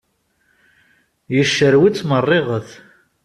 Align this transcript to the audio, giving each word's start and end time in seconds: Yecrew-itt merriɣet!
Yecrew-itt 1.35 2.05
merriɣet! 2.09 2.69